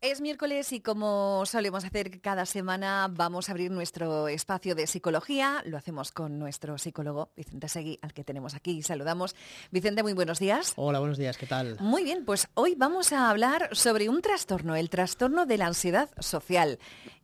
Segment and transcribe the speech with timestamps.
[0.00, 5.60] Es miércoles y como solemos hacer cada semana vamos a abrir nuestro espacio de psicología.
[5.66, 8.80] Lo hacemos con nuestro psicólogo Vicente Segui, al que tenemos aquí.
[8.82, 9.34] Saludamos.
[9.72, 10.72] Vicente, muy buenos días.
[10.76, 11.78] Hola, buenos días, ¿qué tal?
[11.80, 16.08] Muy bien, pues hoy vamos a hablar sobre un trastorno, el trastorno de la ansiedad
[16.20, 16.78] social.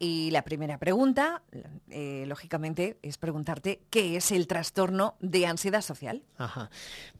[0.00, 1.42] Y la primera pregunta,
[1.88, 6.24] eh, lógicamente, es preguntarte qué es el trastorno de ansiedad social.
[6.36, 6.68] Ajá.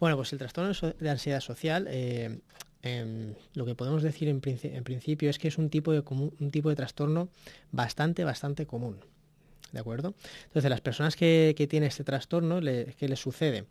[0.00, 2.40] Bueno, pues el trastorno de ansiedad social eh,
[2.82, 6.68] Em, lo que podemos decir en, principio es que es un tipo, de un tipo
[6.68, 7.28] de trastorno
[7.73, 8.98] bastante, bastante común.
[9.73, 10.14] ¿De acuerdo?
[10.45, 13.64] Entonces, las personas que, tienen este trastorno, ¿qué les sucede?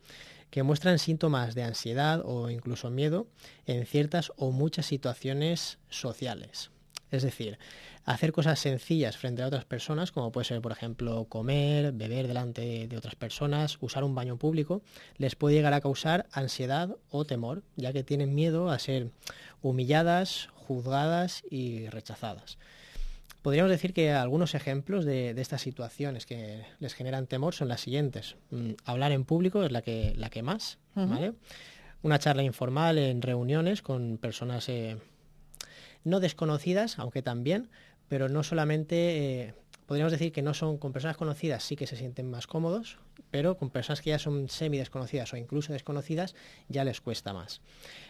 [0.49, 3.27] Que muestran síntomas de ansiedad o incluso miedo
[3.65, 6.71] en ciertas o muchas situaciones sociales.
[7.15, 7.57] Es decir,
[8.03, 12.87] hacer cosas sencillas frente a otras personas, como puede ser, por ejemplo, comer, beber delante
[12.87, 14.81] de otras personas, usar un baño público,
[15.17, 19.11] les puede llegar a causar ansiedad o temor, ya que tienen miedo a ser
[19.61, 22.57] humilladas, juzgadas y rechazadas.
[23.41, 28.37] Podríamos decir que algunos ejemplos de, estas situaciones que les generan temor son las siguientes.
[28.49, 30.79] Mm, hablar en público es la que, la que más,
[32.01, 34.97] Una charla informal en reuniones con personas eh,
[36.05, 37.69] no desconocidas, aunque también,
[38.07, 39.53] pero no solamente, eh,
[39.85, 42.99] podríamos decir que no son con personas conocidas, sí que se sienten más cómodos,
[43.31, 46.35] pero con personas que ya son semi desconocidas o incluso desconocidas
[46.69, 47.59] ya les cuesta más.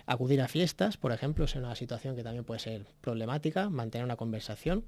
[0.06, 4.18] Acudir a fiestas, por ejemplo, es una situación que también puede ser problemática, mantener una
[4.18, 4.86] conversación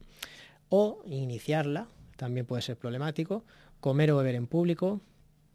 [0.70, 3.46] o iniciarla también puede ser problemático,
[3.80, 5.00] comer o beber en público,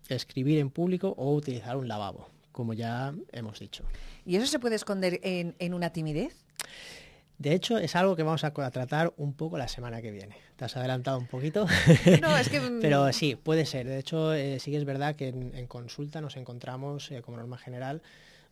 [0.08, 3.84] escribir en público o utilizar un lavabo, como ya hemos dicho.
[4.24, 6.44] ¿Y eso se puede esconder en, en una timidez?
[7.42, 10.36] De hecho, es algo que vamos a tratar un poco la semana que viene.
[10.54, 11.66] Te has adelantado un poquito.
[12.22, 12.60] No, es que...
[12.60, 13.88] Mm, Pero sí, puede ser.
[13.88, 17.58] De hecho, eh, sí que es verdad que en, consulta nos encontramos, eh, como norma
[17.58, 18.00] general,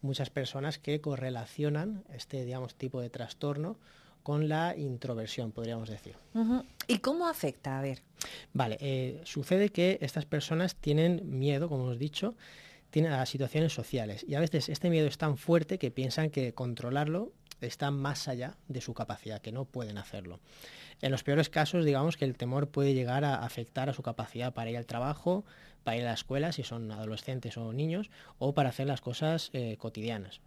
[0.03, 3.77] muchas personas que correlacionan este, digamos, tipo de trastorno
[4.25, 6.17] con la introversión, podríamos decir.
[6.89, 7.79] ¿Y cómo afecta?
[7.79, 8.03] A ver.
[8.53, 12.35] Vale, eh, sucede que estas personas tienen miedo, como hemos dicho,
[12.91, 16.55] tienen a situaciones sociales y a veces este miedo es tan fuerte que piensan que
[16.55, 20.41] controlarlo está más allá de su capacidad, que no pueden hacerlo.
[21.01, 24.53] En los peores casos, digamos que el temor puede llegar a afectar a su capacidad
[24.53, 25.45] para ir al trabajo,
[25.85, 29.51] para ir a la escuela, si son adolescentes o niños, o para hacer las cosas
[29.53, 30.41] eh, cotidianas.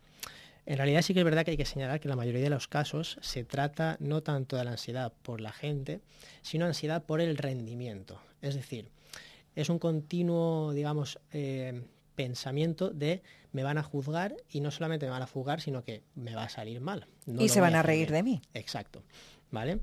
[0.65, 2.49] En realidad sí que es verdad que hay que señalar que en la mayoría de
[2.49, 6.01] los casos se trata no tanto de la ansiedad por la gente,
[6.41, 8.21] sino ansiedad por el rendimiento.
[8.41, 8.89] Es decir,
[9.55, 11.83] es un continuo, digamos, eh,
[12.15, 16.03] pensamiento de me van a juzgar y no solamente me van a juzgar, sino que
[16.15, 17.07] me va a salir mal.
[17.25, 18.41] y se van a, reír de mí.
[18.53, 19.03] Exacto.
[19.51, 19.79] ¿Vale?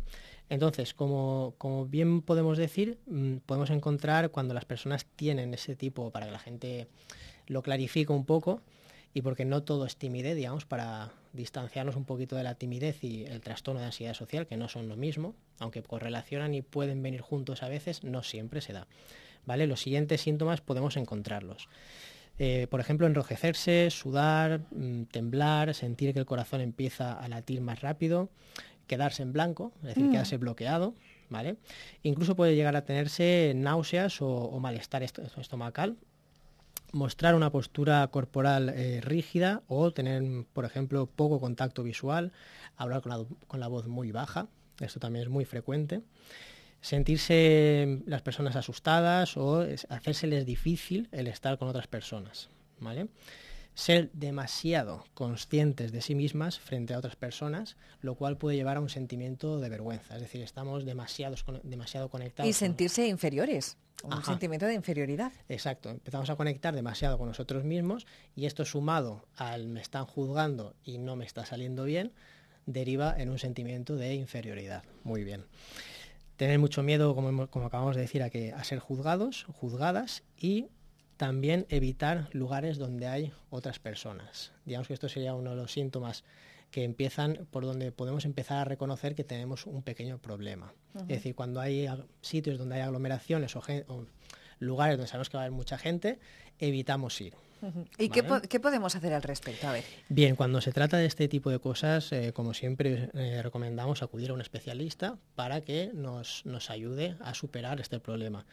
[0.48, 6.10] Entonces, como, como bien podemos decir, mm, podemos encontrar cuando las personas tienen ese tipo,
[6.10, 6.88] para que la gente
[7.46, 8.60] lo clarifique un poco,
[9.14, 13.24] y porque no todo es timidez, digamos, para distanciarnos un poquito de la timidez y
[13.24, 17.20] el trastorno de ansiedad social, que no son lo mismo, aunque correlacionan y pueden venir
[17.20, 18.86] juntos a veces, no siempre se da.
[19.46, 19.66] ¿Vale?
[19.66, 21.68] Los siguientes síntomas podemos encontrarlos.
[22.38, 27.80] Eh, por ejemplo, enrojecerse, sudar, mm, temblar, sentir que el corazón empieza a latir más
[27.80, 28.30] rápido,
[28.86, 30.10] quedarse en blanco, es decir, mm.
[30.12, 30.94] quedarse bloqueado,
[31.28, 31.56] ¿vale?
[32.02, 35.96] Incluso puede llegar a tenerse náuseas o, malestar estomacal,
[36.92, 42.32] mostrar una postura corporal eh, rígida o tener, por ejemplo, poco contacto visual,
[42.76, 44.48] hablar con la voz muy baja,
[44.80, 46.00] esto también es muy frecuente
[46.80, 52.48] sentirse las personas asustadas o hacérseles difícil el estar con otras personas,
[52.78, 53.08] ¿vale?
[53.74, 58.80] Ser demasiado conscientes de sí mismas frente a otras personas, lo cual puede llevar a
[58.80, 62.48] un sentimiento de vergüenza, es decir, estamos demasiado, demasiado conectados.
[62.48, 65.32] Y sentirse inferiores, un sentimiento de inferioridad.
[65.48, 70.74] Exacto, empezamos a conectar demasiado con nosotros mismos y esto sumado al me están juzgando
[70.82, 72.12] y no me está saliendo bien,
[72.66, 74.84] deriva en un sentimiento de inferioridad.
[75.04, 75.44] Muy bien
[76.40, 80.68] tener mucho miedo, como, como acabamos de decir, a, que, a ser juzgados, juzgadas y
[81.18, 84.50] también evitar lugares donde hay otras personas.
[84.64, 86.24] Digamos que esto sería uno de los síntomas
[86.70, 90.72] que empiezan por donde podemos empezar a reconocer que tenemos un pequeño problema.
[91.00, 91.86] Es decir, cuando hay
[92.22, 94.06] sitios donde hay aglomeraciones o,
[94.60, 96.20] lugares donde sabemos que va a haber mucha gente,
[96.58, 97.34] evitamos ir.
[97.98, 98.22] ¿Y qué,
[98.60, 99.68] podemos hacer al respecto?
[99.68, 99.84] A ver.
[100.08, 104.30] Bien, cuando se trata de este tipo de cosas, eh, como siempre eh, recomendamos acudir
[104.30, 108.46] a un especialista para que nos, nos, ayude a superar este problema.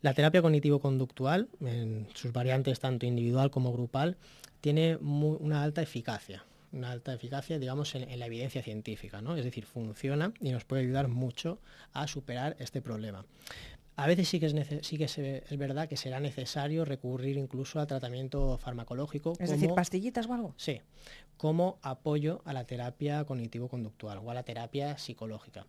[0.00, 4.16] La terapia cognitivo-conductual, en sus variantes tanto individual como grupal,
[4.60, 6.44] tiene una alta eficacia
[6.74, 9.36] una alta eficacia, digamos, en, la evidencia científica, ¿no?
[9.36, 11.60] Es decir, funciona y nos puede ayudar mucho
[11.92, 13.24] a superar este problema.
[13.96, 17.86] A veces sí que, es, sí que es verdad que será necesario recurrir incluso a
[17.86, 19.34] tratamiento farmacológico.
[19.38, 20.54] Es decir, pastillitas o algo.
[20.56, 20.80] Sí,
[21.36, 25.66] como apoyo a la terapia cognitivo-conductual o a la terapia psicológica.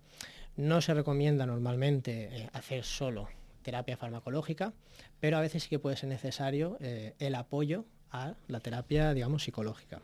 [0.57, 3.27] No se recomienda normalmente eh, hacer solo
[3.61, 4.73] terapia farmacológica,
[5.19, 9.43] pero a veces sí que puede ser necesario eh, el apoyo a la terapia, digamos,
[9.43, 10.01] psicológica.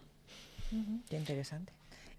[1.10, 1.74] Qué interesante.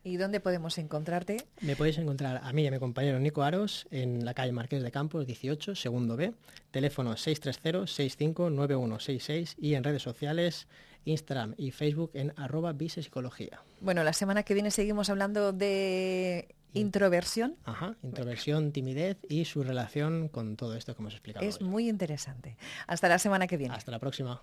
[0.04, 1.37] ¿Y dónde podemos encontrarte?
[1.60, 4.82] Me podéis encontrar a mí y a mi compañero Nico Aros en la calle Marqués
[4.82, 6.32] de Campos 18, segundo B,
[6.70, 10.66] teléfono 630-659166 y en redes sociales
[11.04, 13.62] Instagram y Facebook en arroba psicología.
[13.81, 17.56] Bueno, la semana que viene seguimos hablando de introversión.
[17.64, 21.46] Ajá, introversión, timidez y su relación con todo esto que hemos explicado.
[21.46, 22.56] Es muy interesante.
[22.87, 23.75] Hasta la semana que viene.
[23.75, 24.43] Hasta la próxima.